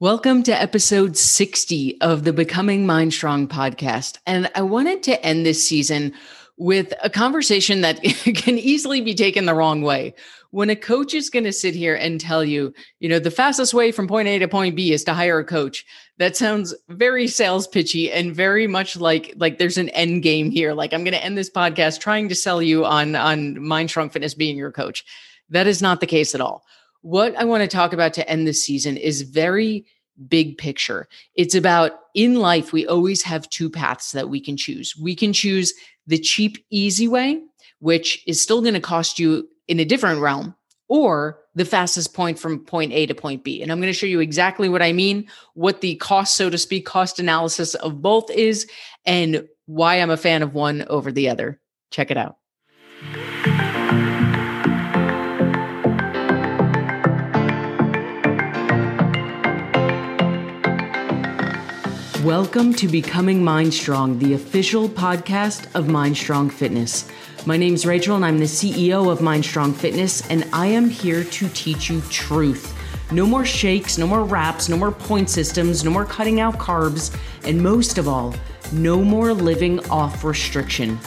[0.00, 4.18] Welcome to episode 60 of the Becoming Mind Strong podcast.
[4.28, 6.12] And I wanted to end this season
[6.56, 8.00] with a conversation that
[8.36, 10.14] can easily be taken the wrong way.
[10.52, 13.74] When a coach is going to sit here and tell you, you know, the fastest
[13.74, 15.84] way from point A to point B is to hire a coach,
[16.18, 20.74] that sounds very sales pitchy and very much like like there's an end game here.
[20.74, 24.10] Like I'm going to end this podcast trying to sell you on on Mind Strong
[24.10, 25.04] Fitness being your coach.
[25.50, 26.62] That is not the case at all
[27.02, 29.86] what I want to talk about to end this season is very
[30.28, 31.08] big picture.
[31.34, 34.94] It's about in life, we always have two paths that we can choose.
[35.00, 35.72] We can choose
[36.06, 37.40] the cheap, easy way,
[37.78, 40.54] which is still going to cost you in a different realm,
[40.88, 43.62] or the fastest point from point A to point B.
[43.62, 46.58] And I'm going to show you exactly what I mean, what the cost, so to
[46.58, 48.66] speak, cost analysis of both is,
[49.04, 51.60] and why I'm a fan of one over the other.
[51.90, 52.36] Check it out.
[62.28, 67.10] Welcome to Becoming Mind Strong, the official podcast of Mind Strong Fitness.
[67.46, 70.90] My name is Rachel, and I'm the CEO of Mind Strong Fitness, and I am
[70.90, 72.76] here to teach you truth.
[73.10, 77.18] No more shakes, no more wraps, no more point systems, no more cutting out carbs,
[77.44, 78.34] and most of all,
[78.72, 80.98] no more living off restriction.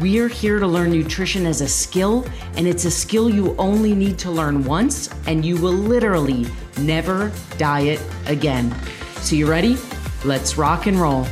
[0.00, 3.94] We are here to learn nutrition as a skill, and it's a skill you only
[3.94, 6.46] need to learn once, and you will literally
[6.78, 8.74] never diet again.
[9.20, 9.76] So, you ready?
[10.24, 11.26] Let's rock and roll.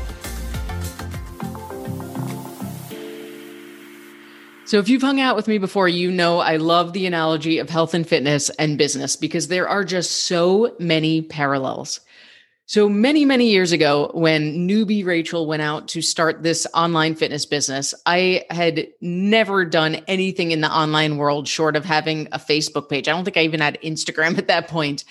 [4.65, 7.71] So, if you've hung out with me before, you know I love the analogy of
[7.71, 12.01] health and fitness and business because there are just so many parallels.
[12.65, 17.47] So, many, many years ago, when newbie Rachel went out to start this online fitness
[17.47, 22.91] business, I had never done anything in the online world short of having a Facebook
[22.91, 23.09] page.
[23.09, 25.05] I don't think I even had Instagram at that point.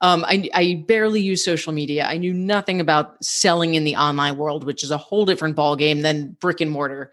[0.00, 2.06] Um, I, I barely use social media.
[2.06, 6.02] I knew nothing about selling in the online world, which is a whole different ballgame
[6.02, 7.12] than brick and mortar.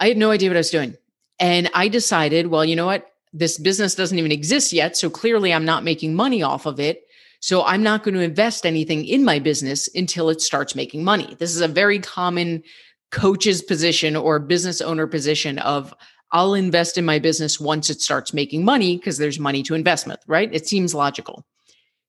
[0.00, 0.96] I had no idea what I was doing.
[1.38, 3.12] And I decided, well, you know what?
[3.32, 4.96] This business doesn't even exist yet.
[4.96, 7.02] So clearly I'm not making money off of it.
[7.40, 11.36] So I'm not going to invest anything in my business until it starts making money.
[11.38, 12.64] This is a very common
[13.12, 15.94] coach's position or business owner position of
[16.32, 20.20] I'll invest in my business once it starts making money because there's money to investment,
[20.26, 20.52] right?
[20.52, 21.46] It seems logical.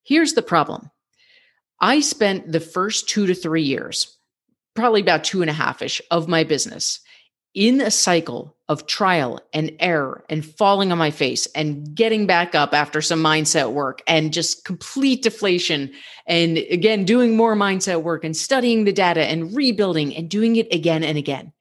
[0.09, 0.89] Here's the problem
[1.79, 4.17] I spent the first two to three years,
[4.73, 6.99] probably about two and a half ish of my business
[7.53, 12.55] in a cycle of trial and error and falling on my face and getting back
[12.55, 15.91] up after some mindset work and just complete deflation.
[16.25, 20.73] And again, doing more mindset work and studying the data and rebuilding and doing it
[20.73, 21.53] again and again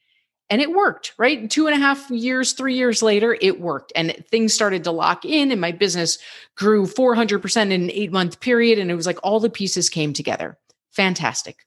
[0.50, 1.50] and it worked right?
[1.50, 5.24] Two and a half years three years later it worked and things started to lock
[5.24, 6.18] in and my business
[6.56, 10.12] grew 400% in an eight month period and it was like all the pieces came
[10.12, 10.58] together.
[10.90, 11.66] Fantastic.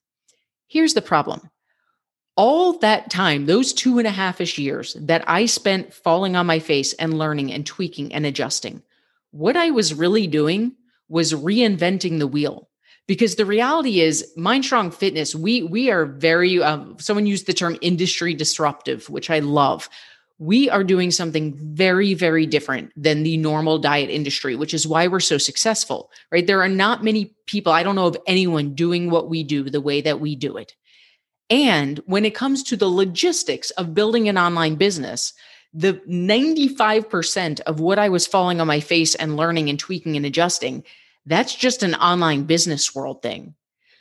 [0.67, 1.49] Here's the problem.
[2.37, 6.45] All that time those two and a half ish years that i spent falling on
[6.45, 8.81] my face and learning and tweaking and adjusting
[9.31, 10.73] what i was really doing
[11.09, 12.69] was reinventing the wheel
[13.07, 17.53] because the reality is mind strong fitness we we are very um, someone used the
[17.53, 19.89] term industry disruptive which i love.
[20.39, 25.07] We are doing something very very different than the normal diet industry which is why
[25.07, 26.45] we're so successful right?
[26.45, 29.81] There are not many people i don't know of anyone doing what we do the
[29.81, 30.75] way that we do it.
[31.49, 35.33] And when it comes to the logistics of building an online business
[35.73, 40.25] the 95% of what I was falling on my face and learning and tweaking and
[40.25, 40.83] adjusting
[41.25, 43.55] that's just an online business world thing.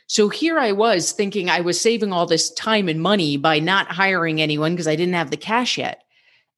[0.07, 3.91] So here I was thinking I was saving all this time and money by not
[3.91, 6.03] hiring anyone because I didn't have the cash yet.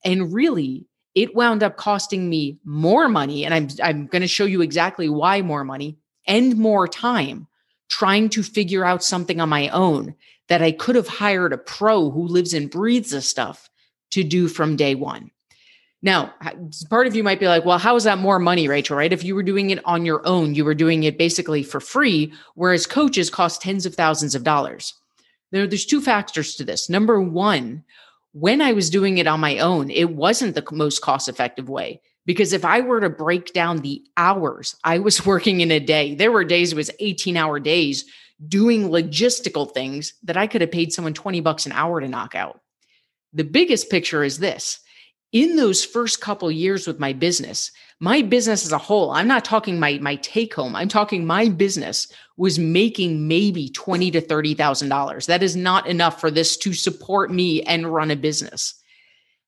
[0.03, 3.45] And really, it wound up costing me more money.
[3.45, 7.47] And I'm, I'm going to show you exactly why more money and more time
[7.89, 10.15] trying to figure out something on my own
[10.49, 13.69] that I could have hired a pro who lives and breathes this stuff
[14.11, 15.29] to do from day one.
[16.03, 16.33] Now,
[16.89, 18.97] part of you might be like, well, how is that more money, Rachel?
[18.97, 19.13] Right?
[19.13, 22.33] If you were doing it on your own, you were doing it basically for free,
[22.55, 24.93] whereas coaches cost tens of thousands of dollars.
[25.51, 26.89] There, there's two factors to this.
[26.89, 27.85] Number one,
[28.33, 32.01] when I was doing it on my own, it wasn't the most cost effective way.
[32.25, 36.15] Because if I were to break down the hours I was working in a day,
[36.15, 38.03] there were days it was 18 hour days
[38.45, 42.35] doing logistical things that I could have paid someone 20 bucks an hour to knock
[42.35, 42.59] out.
[43.31, 44.82] The biggest picture is this
[45.33, 49.43] in those first couple years with my business, my business as a whole, I'm not
[49.43, 50.75] talking my my take home.
[50.75, 52.07] I'm talking my business
[52.37, 55.25] was making maybe twenty to thirty thousand dollars.
[55.25, 58.75] That is not enough for this to support me and run a business.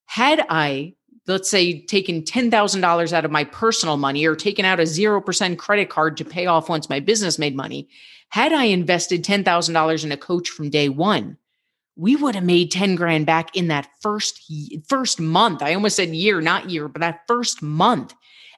[0.07, 0.95] Had I
[1.27, 5.89] let's say taken $10,000 out of my personal money or taken out a 0% credit
[5.89, 7.89] card to pay off once my business made money,
[8.29, 11.37] had I invested $10,000 in a coach from day one,
[11.95, 14.51] we would have made 10 grand back in that first
[14.87, 15.61] first month.
[15.61, 18.13] I almost said year, not year, but that first month.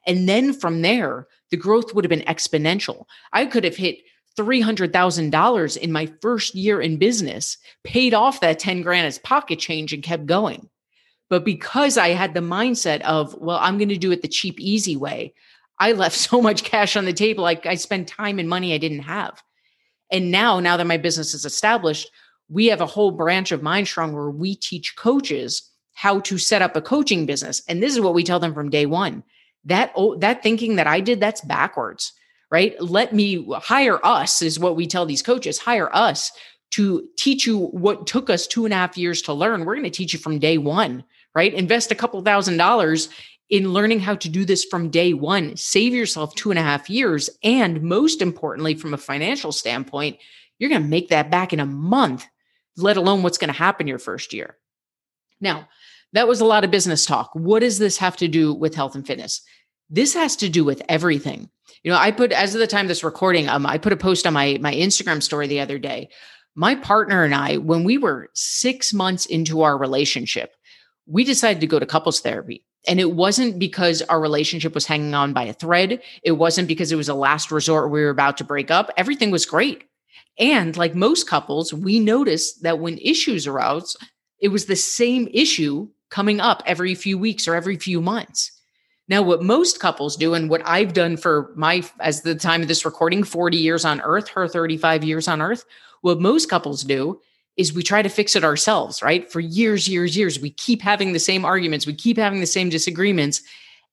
[0.06, 3.04] And then from there, the growth would have been exponential.
[3.32, 3.98] I could have hit
[4.38, 9.92] $300,000 in my first year in business, paid off that 10 grand as pocket change
[9.92, 10.68] and kept going.
[11.28, 14.58] But because I had the mindset of, well, I'm going to do it the cheap,
[14.60, 15.34] easy way,
[15.78, 17.42] I left so much cash on the table.
[17.42, 19.42] Like I spent time and money I didn't have.
[20.10, 22.10] And now, now that my business is established,
[22.48, 26.76] we have a whole branch of MindStrong where we teach coaches how to set up
[26.76, 27.62] a coaching business.
[27.68, 29.22] And this is what we tell them from day one.
[29.64, 32.12] That that thinking that I did, that's backwards,
[32.50, 32.80] right?
[32.80, 35.58] Let me hire us, is what we tell these coaches.
[35.58, 36.30] Hire us
[36.70, 39.64] to teach you what took us two and a half years to learn.
[39.64, 41.04] We're going to teach you from day one,
[41.34, 41.52] right?
[41.52, 43.08] Invest a couple thousand dollars
[43.50, 45.56] in learning how to do this from day one.
[45.56, 47.30] Save yourself two and a half years.
[47.42, 50.18] And most importantly, from a financial standpoint,
[50.58, 52.26] you're going to make that back in a month,
[52.78, 54.56] let alone what's going to happen your first year.
[55.40, 55.68] Now,
[56.12, 57.30] that was a lot of business talk.
[57.34, 59.42] What does this have to do with health and fitness?
[59.90, 61.50] This has to do with everything.
[61.82, 64.26] You know, I put as of the time this recording, um, I put a post
[64.26, 66.08] on my my Instagram story the other day.
[66.54, 70.54] My partner and I, when we were six months into our relationship,
[71.06, 72.64] we decided to go to couples therapy.
[72.86, 76.02] And it wasn't because our relationship was hanging on by a thread.
[76.22, 78.90] It wasn't because it was a last resort we were about to break up.
[78.96, 79.84] Everything was great.
[80.38, 83.96] And like most couples, we noticed that when issues arose,
[84.40, 88.52] it was the same issue coming up every few weeks or every few months.
[89.08, 92.68] Now, what most couples do, and what I've done for my, as the time of
[92.68, 95.64] this recording, 40 years on earth, her 35 years on earth,
[96.02, 97.20] what most couples do
[97.56, 99.30] is we try to fix it ourselves, right?
[99.32, 102.68] For years, years, years, we keep having the same arguments, we keep having the same
[102.68, 103.42] disagreements.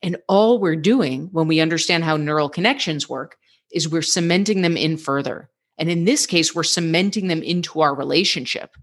[0.03, 3.37] And all we're doing when we understand how neural connections work
[3.71, 5.49] is we're cementing them in further.
[5.77, 8.75] And in this case, we're cementing them into our relationship.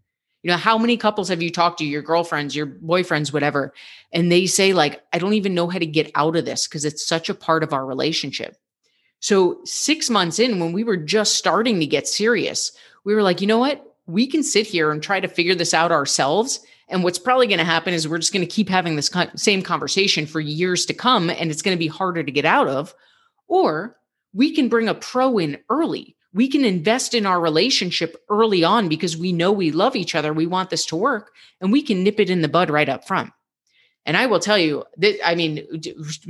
[0.43, 3.73] You know, how many couples have you talked to, your girlfriends, your boyfriends, whatever,
[4.13, 6.85] and they say, like, I don't even know how to get out of this because
[6.85, 8.57] it's such a part of our relationship.
[9.21, 12.73] So, six months in, when we were just starting to get serious,
[13.05, 13.93] we were like, you know what?
[14.07, 16.61] we can sit here and try to figure this out ourselves.
[16.89, 19.63] And what's probably going to happen is we're just going to keep having this same
[19.63, 22.95] conversation for years to come, and it's going to be harder to get out of.
[23.49, 23.97] Or
[24.33, 26.17] we can bring a pro in early.
[26.35, 30.33] We can invest in our relationship early on because we know we love each other.
[30.33, 33.07] We want this to work, and we can nip it in the bud right up
[33.07, 33.33] front.
[34.05, 35.83] And I will tell you that, I mean,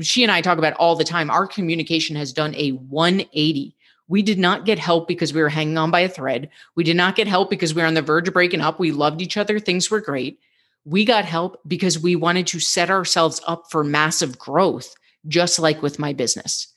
[0.02, 1.30] she and I talk about all the time.
[1.30, 3.74] Our communication has done a 180
[4.12, 6.50] we did not get help because we were hanging on by a thread.
[6.74, 8.78] We did not get help because we were on the verge of breaking up.
[8.78, 9.58] We loved each other.
[9.58, 10.38] Things were great.
[10.84, 14.94] We got help because we wanted to set ourselves up for massive growth,
[15.28, 16.71] just like with my business.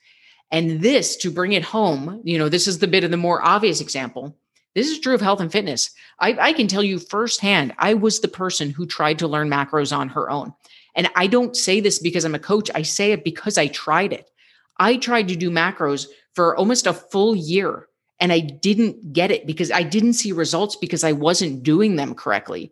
[0.51, 3.43] And this, to bring it home, you know, this is the bit of the more
[3.43, 4.37] obvious example.
[4.75, 5.89] This is true of health and fitness.
[6.19, 9.95] I, I can tell you firsthand, I was the person who tried to learn macros
[9.95, 10.53] on her own.
[10.95, 14.13] And I don't say this because I'm a coach, I say it because I tried
[14.13, 14.29] it.
[14.77, 17.87] I tried to do macros for almost a full year
[18.19, 22.13] and I didn't get it because I didn't see results because I wasn't doing them
[22.13, 22.71] correctly.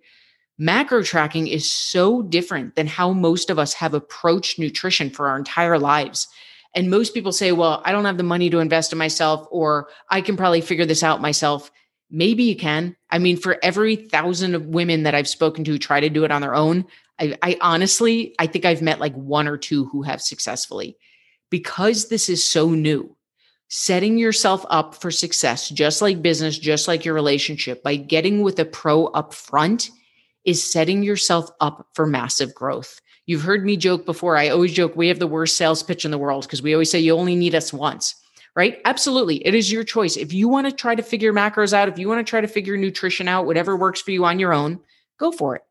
[0.57, 5.37] Macro tracking is so different than how most of us have approached nutrition for our
[5.37, 6.27] entire lives.
[6.75, 9.89] And most people say, well, I don't have the money to invest in myself, or
[10.09, 11.71] I can probably figure this out myself.
[12.09, 12.95] Maybe you can.
[13.11, 16.31] I mean, for every thousand of women that I've spoken to try to do it
[16.31, 16.85] on their own,
[17.19, 20.97] I, I honestly, I think I've met like one or two who have successfully
[21.49, 23.15] because this is so new
[23.75, 28.59] setting yourself up for success, just like business, just like your relationship, by getting with
[28.59, 29.89] a pro up front
[30.45, 33.01] is setting yourself up for massive growth.
[33.25, 34.35] You've heard me joke before.
[34.35, 36.91] I always joke we have the worst sales pitch in the world because we always
[36.91, 38.15] say you only need us once,
[38.55, 38.81] right?
[38.83, 39.45] Absolutely.
[39.45, 40.17] It is your choice.
[40.17, 42.47] If you want to try to figure macros out, if you want to try to
[42.47, 44.79] figure nutrition out, whatever works for you on your own,
[45.17, 45.63] go for it.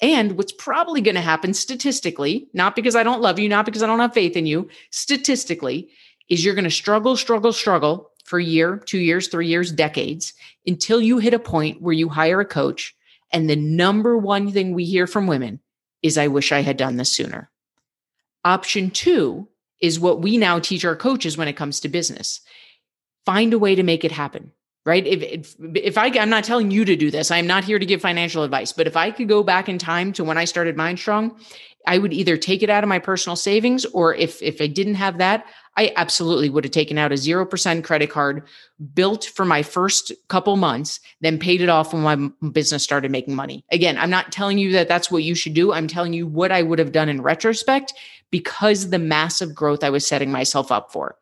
[0.00, 3.82] And what's probably going to happen statistically, not because I don't love you, not because
[3.82, 5.88] I don't have faith in you, statistically,
[6.28, 10.34] is you're going to struggle, struggle, struggle for a year, two years, three years, decades
[10.66, 12.94] until you hit a point where you hire a coach.
[13.32, 15.60] And the number one thing we hear from women
[16.02, 17.50] is, I wish I had done this sooner.
[18.44, 19.48] Option two
[19.80, 22.40] is what we now teach our coaches when it comes to business.
[23.26, 24.52] Find a way to make it happen
[24.88, 27.78] right if, if if i i'm not telling you to do this i'm not here
[27.78, 30.44] to give financial advice but if i could go back in time to when i
[30.44, 31.38] started mindstrong
[31.86, 34.94] i would either take it out of my personal savings or if if i didn't
[34.94, 35.46] have that
[35.78, 38.42] I absolutely would have taken out a 0% credit card
[38.94, 43.36] built for my first couple months, then paid it off when my business started making
[43.36, 43.64] money.
[43.70, 45.72] Again, I'm not telling you that that's what you should do.
[45.72, 47.94] I'm telling you what I would have done in retrospect
[48.32, 51.14] because the massive growth I was setting myself up for.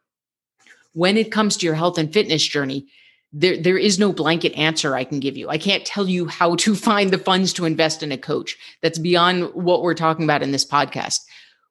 [0.95, 2.87] When it comes to your health and fitness journey,
[3.35, 5.51] there, there is no blanket answer I can give you.
[5.51, 8.57] I can't tell you how to find the funds to invest in a coach.
[8.81, 11.21] That's beyond what we're talking about in this podcast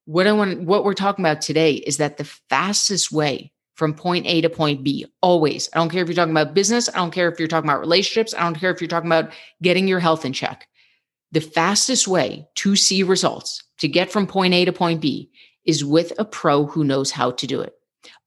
[0.06, 4.26] what I want, what we're talking about today is that the fastest way from point
[4.26, 7.12] A to point B, always, I don't care if you're talking about business, I don't
[7.12, 9.32] care if you're talking about relationships, I don't care if you're talking about
[9.62, 10.68] getting your health in check.
[11.32, 15.30] The fastest way to see results, to get from point A to point B,
[15.66, 17.74] is with a pro who knows how to do it.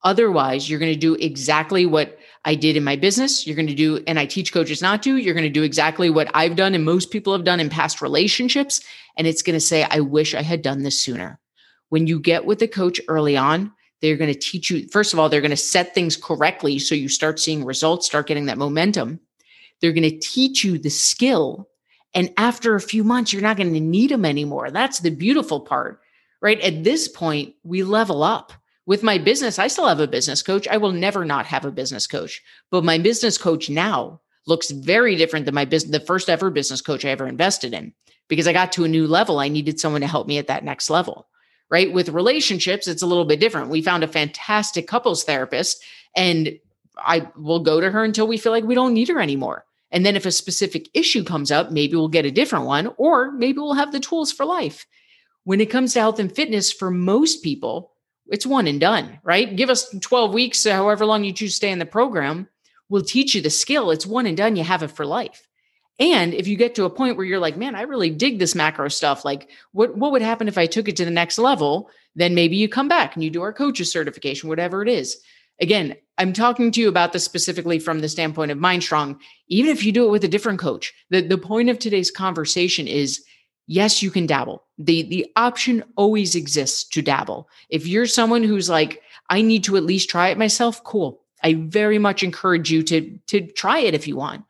[0.03, 3.47] Otherwise, you're going to do exactly what I did in my business.
[3.47, 6.11] You're going to do, and I teach coaches not to, you're going to do exactly
[6.11, 8.81] what I've done and most people have done in past relationships.
[9.17, 11.41] And it's going to say, I wish I had done this sooner.
[11.89, 15.19] When you get with the coach early on, they're going to teach you, first of
[15.19, 18.59] all, they're going to set things correctly so you start seeing results, start getting that
[18.59, 19.21] momentum.
[19.81, 21.69] They're going to teach you the skill.
[22.15, 24.71] And after a few months, you're not going to need them anymore.
[24.71, 26.01] That's the beautiful part,
[26.41, 26.61] right?
[26.61, 28.53] At this point, we level up.
[28.87, 30.67] With my business, I still have a business coach.
[30.67, 32.41] I will never not have a business coach.
[32.71, 36.81] But my business coach now looks very different than my business, the first ever business
[36.81, 37.93] coach I ever invested in,
[38.29, 39.41] because I got to a new level.
[39.41, 41.29] I needed someone to help me at that next level
[41.71, 41.93] right?
[41.93, 43.69] With relationships, it's a little bit different.
[43.69, 45.83] We found a fantastic couples therapist,
[46.17, 46.59] and
[46.97, 49.65] I will go to her until we feel like we don't need her anymore.
[49.91, 53.33] And then if a specific issue comes up, maybe we'll get a different one, or
[53.33, 54.87] maybe we'll have the tools for life.
[55.45, 57.93] When it comes to health and fitness, for most people,
[58.27, 59.57] it's one and done, right?
[59.57, 62.49] Give us 12 weeks, however long you choose to stay in the program.
[62.91, 63.91] We'll teach you the skill.
[63.91, 64.57] It's one and done.
[64.57, 65.48] You have it for life.
[65.99, 68.55] And if you get to a point where you're like, man, I really dig this
[68.55, 71.91] macro stuff, like what, what would happen if I took it to the next level?
[72.15, 75.21] Then maybe you come back and you do our coaches certification, whatever it is.
[75.61, 79.19] Again, I'm talking to you about this specifically from the standpoint of MindStrong.
[79.49, 82.87] Even if you do it with a different coach, the, the point of today's conversation
[82.87, 83.25] is
[83.67, 84.65] yes, you can dabble.
[84.79, 87.49] The, the option always exists to dabble.
[87.71, 91.21] If you're someone who's like, I need to at least try it myself, cool.
[91.43, 94.45] I very much encourage you to, to try it if you want.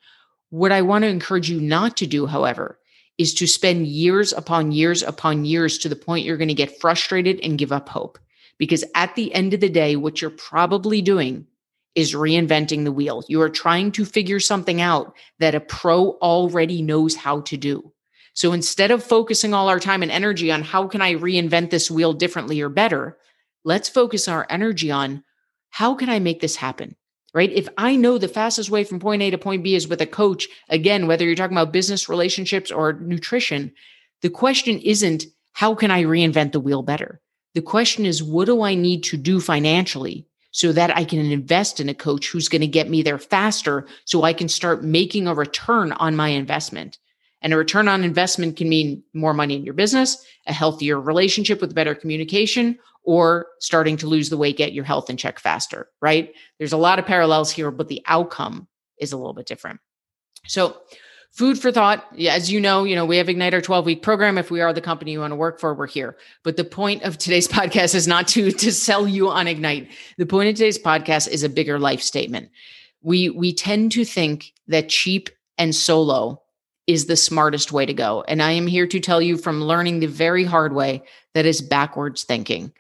[0.51, 2.79] What I want to encourage you not to do, however,
[3.19, 6.81] is to spend years upon years upon years to the point you're going to get
[6.81, 8.19] frustrated and give up hope.
[8.59, 11.47] Because at the end of the day, what you're probably doing
[11.95, 13.25] is reinventing the wheel.
[13.29, 17.93] You are trying to figure something out that a pro already knows how to do.
[18.35, 21.91] So instead of focusing all our time and energy on how can I reinvent this
[21.91, 23.19] wheel differently or better,
[23.65, 25.25] let's focus our energy on
[25.71, 26.95] how can I make this happen?
[27.39, 27.53] Right?
[27.53, 30.07] If I know the fastest way from point A to point B is with a
[30.07, 33.71] coach, again, whether you're talking about business relationships or nutrition,
[34.23, 37.21] the question isn't how can I reinvent the wheel better?
[37.55, 41.79] The question is, what do I need to do financially so that I can invest
[41.79, 45.29] in a coach who's going to get me there faster so I can start making
[45.29, 46.99] a return on my investment?
[47.41, 51.61] And a return on investment can mean more money in your business, a healthier relationship
[51.61, 55.89] with better communication, or starting to lose the weight, get your health in check faster,
[56.01, 56.33] right?
[56.59, 59.81] There's a lot of parallels here, but the outcome is a little bit different.
[60.47, 60.77] So,
[61.33, 62.07] food for thought.
[62.27, 64.39] As you know, you know, we have Ignite our 12 week program.
[64.39, 66.17] If we are the company you want to work for, we're here.
[66.43, 69.91] But the point of today's podcast is not to, to sell you on Ignite.
[70.17, 72.51] The point of today's podcast is a bigger life statement.
[73.03, 76.43] We, we tend to think that cheap and solo
[76.87, 78.25] is the smartest way to go.
[78.27, 81.03] And I am here to tell you from learning the very hard way
[81.35, 82.73] that is backwards thinking.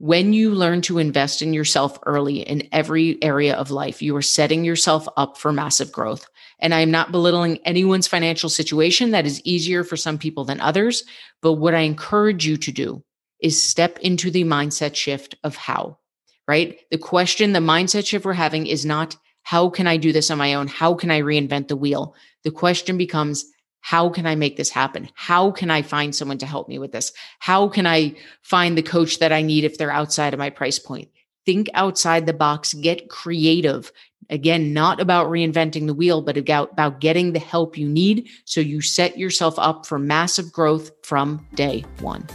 [0.00, 4.22] When you learn to invest in yourself early in every area of life, you are
[4.22, 6.24] setting yourself up for massive growth.
[6.60, 9.10] And I am not belittling anyone's financial situation.
[9.10, 11.02] That is easier for some people than others.
[11.42, 13.02] But what I encourage you to do
[13.42, 15.98] is step into the mindset shift of how,
[16.46, 16.78] right?
[16.92, 20.38] The question, the mindset shift we're having is not how can I do this on
[20.38, 20.68] my own?
[20.68, 22.14] How can I reinvent the wheel?
[22.44, 23.44] The question becomes,
[23.80, 25.08] how can I make this happen?
[25.14, 27.12] How can I find someone to help me with this?
[27.38, 30.78] How can I find the coach that I need if they're outside of my price
[30.78, 31.08] point?
[31.46, 33.90] Think outside the box, get creative.
[34.30, 38.60] Again, not about reinventing the wheel, but about, about getting the help you need so
[38.60, 42.26] you set yourself up for massive growth from day one.